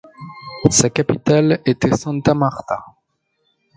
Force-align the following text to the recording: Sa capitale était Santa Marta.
Sa 0.71 0.89
capitale 0.89 1.61
était 1.63 1.95
Santa 1.95 2.33
Marta. 2.33 2.83